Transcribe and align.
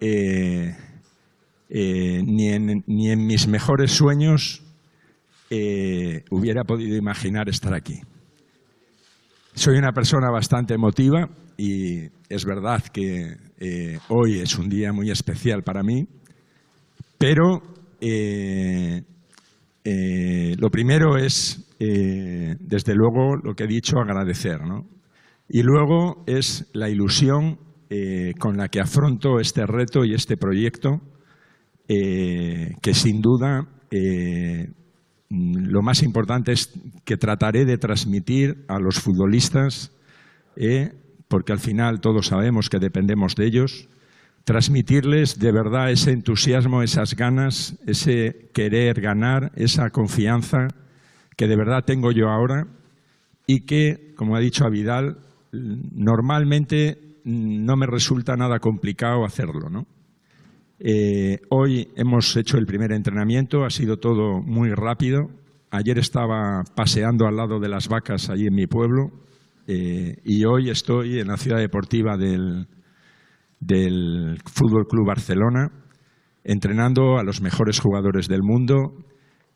eh, 0.00 0.76
eh, 1.68 2.22
ni, 2.22 2.48
en, 2.48 2.84
mis 2.86 3.48
mejores 3.48 3.92
sueños 3.92 4.62
eh, 5.50 6.24
hubiera 6.30 6.64
podido 6.64 6.96
imaginar 6.96 7.48
estar 7.48 7.74
aquí. 7.74 8.00
Soy 9.54 9.78
una 9.78 9.92
persona 9.92 10.30
bastante 10.30 10.74
emotiva 10.74 11.28
y 11.56 12.02
es 12.28 12.44
verdad 12.44 12.82
que 12.82 13.36
hoy 14.08 14.40
es 14.40 14.58
un 14.58 14.68
día 14.68 14.92
muy 14.92 15.10
especial 15.10 15.62
para 15.62 15.82
mí, 15.82 16.06
pero 17.16 17.62
lo 20.58 20.70
primero 20.70 21.16
es, 21.16 21.74
desde 21.78 22.94
luego, 22.94 23.36
lo 23.42 23.54
que 23.54 23.64
he 23.64 23.68
dicho, 23.68 23.98
agradecer. 23.98 24.60
¿no? 24.60 24.86
Y 25.48 25.62
luego 25.62 26.22
es 26.26 26.68
la 26.74 26.90
ilusión 26.90 27.58
con 28.38 28.56
la 28.56 28.68
que 28.68 28.80
afronto 28.80 29.40
este 29.40 29.66
reto 29.66 30.04
y 30.04 30.14
este 30.14 30.36
proyecto, 30.36 31.00
que 31.86 32.94
sin 32.94 33.20
duda 33.20 33.68
lo 35.28 35.82
más 35.82 36.02
importante 36.02 36.52
es 36.52 36.72
que 37.04 37.16
trataré 37.16 37.64
de 37.64 37.78
transmitir 37.78 38.64
a 38.68 38.78
los 38.78 38.98
futbolistas 39.00 39.92
porque 41.28 41.52
al 41.52 41.58
final 41.58 42.00
todos 42.00 42.28
sabemos 42.28 42.68
que 42.68 42.78
dependemos 42.78 43.34
de 43.34 43.46
ellos, 43.46 43.88
transmitirles 44.44 45.38
de 45.38 45.50
verdad 45.50 45.90
ese 45.90 46.12
entusiasmo, 46.12 46.82
esas 46.82 47.16
ganas, 47.16 47.76
ese 47.86 48.50
querer 48.54 49.00
ganar, 49.00 49.50
esa 49.56 49.90
confianza 49.90 50.68
que 51.36 51.48
de 51.48 51.56
verdad 51.56 51.84
tengo 51.84 52.12
yo 52.12 52.30
ahora 52.30 52.68
y 53.46 53.66
que, 53.66 54.14
como 54.16 54.36
ha 54.36 54.40
dicho 54.40 54.64
Avidal, 54.64 55.18
normalmente 55.52 57.05
no 57.26 57.76
me 57.76 57.86
resulta 57.86 58.36
nada 58.36 58.60
complicado 58.60 59.24
hacerlo. 59.24 59.68
¿no? 59.68 59.86
Eh, 60.78 61.40
hoy 61.50 61.88
hemos 61.96 62.36
hecho 62.36 62.56
el 62.56 62.66
primer 62.66 62.92
entrenamiento, 62.92 63.64
ha 63.64 63.70
sido 63.70 63.96
todo 63.96 64.40
muy 64.42 64.70
rápido. 64.70 65.28
Ayer 65.70 65.98
estaba 65.98 66.62
paseando 66.76 67.26
al 67.26 67.36
lado 67.36 67.58
de 67.58 67.68
las 67.68 67.88
vacas 67.88 68.30
allí 68.30 68.46
en 68.46 68.54
mi 68.54 68.66
pueblo, 68.66 69.10
eh, 69.66 70.18
y 70.24 70.44
hoy 70.44 70.70
estoy 70.70 71.18
en 71.18 71.26
la 71.26 71.36
ciudad 71.36 71.58
deportiva 71.58 72.16
del, 72.16 72.68
del 73.58 74.38
Fútbol 74.44 74.86
Club 74.86 75.08
Barcelona, 75.08 75.72
entrenando 76.44 77.18
a 77.18 77.24
los 77.24 77.42
mejores 77.42 77.80
jugadores 77.80 78.28
del 78.28 78.42
mundo 78.44 79.04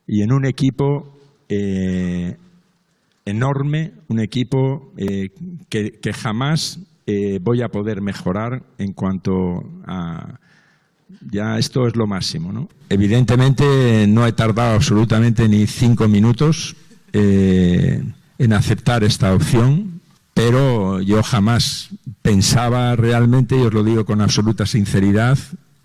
y 0.09 0.23
en 0.23 0.33
un 0.33 0.45
equipo 0.45 1.17
eh, 1.49 2.37
enorme, 3.25 3.93
un 4.09 4.19
equipo 4.19 4.93
que, 4.97 6.01
que, 6.01 6.13
jamás 6.13 6.90
voy 7.41 7.63
a 7.63 7.69
poder 7.69 8.01
mejorar 8.01 8.63
en 8.79 8.93
cuanto 8.93 9.65
a. 9.87 10.39
Ya 11.31 11.59
esto 11.59 11.87
es 11.87 11.97
lo 11.97 12.07
máximo. 12.07 12.53
¿no? 12.53 12.69
Evidentemente 12.89 14.07
no 14.07 14.27
he 14.27 14.33
tardado 14.33 14.75
absolutamente 14.75 15.49
ni 15.49 15.67
cinco 15.67 16.07
minutos 16.09 16.77
en 17.13 18.53
aceptar 18.53 19.03
esta 19.03 19.35
opción 19.35 20.01
pero 20.35 21.01
yo 21.03 21.23
jamás 21.23 21.91
pensaba 22.23 22.97
realmente, 22.97 23.59
y 23.59 23.63
os 23.63 23.75
lo 23.75 23.85
digo 23.85 24.05
con 24.05 24.21
absoluta 24.21 24.65
sinceridad, 24.65 25.39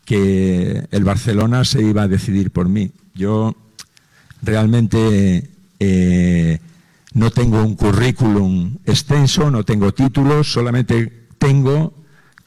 que 0.05 0.87
el 0.91 1.03
Barcelona 1.03 1.65
se 1.65 1.81
iba 1.81 2.03
a 2.03 2.07
decidir 2.07 2.51
por 2.51 2.69
mí. 2.69 2.91
Yo 3.15 3.53
realmente 4.41 5.49
eh, 5.79 6.59
no 7.15 7.31
tengo 7.31 7.63
un 7.63 7.75
currículum 7.75 8.77
extenso, 8.85 9.49
no 9.49 9.63
tengo 9.63 9.93
títulos, 9.93 10.51
solamente 10.51 11.27
tengo 11.37 11.93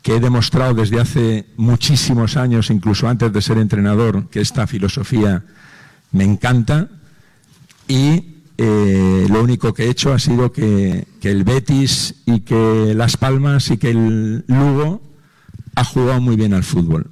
que 0.02 0.16
he 0.16 0.20
demostrado 0.20 0.75
desde 0.75 1.00
hace 1.00 1.47
muchísimos 1.56 2.36
años, 2.36 2.70
incluso 2.70 3.08
antes 3.08 3.33
de 3.33 3.42
ser 3.42 3.58
entrenador, 3.58 4.28
que 4.28 4.41
esta 4.41 4.66
filosofía 4.66 5.42
me 6.12 6.25
encanta 6.25 6.88
y 7.88 8.36
eh, 8.58 9.27
lo 9.30 9.42
único 9.42 9.72
que 9.72 9.84
he 9.84 9.91
hecho 9.91 10.12
ha 10.12 10.19
sido 10.19 10.53
que, 10.53 11.06
el 11.22 11.44
Betis 11.44 12.16
y 12.26 12.41
que 12.41 12.92
Las 12.94 13.16
Palmas 13.16 13.71
y 13.71 13.78
que 13.78 13.91
el 13.91 14.44
Lugo 14.48 15.00
ha 15.76 15.84
jugado 15.84 16.21
muy 16.21 16.37
bien 16.37 16.53
al 16.53 16.65
fútbol. 16.65 17.10